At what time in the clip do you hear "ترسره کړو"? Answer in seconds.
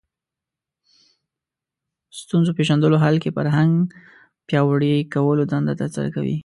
5.81-6.33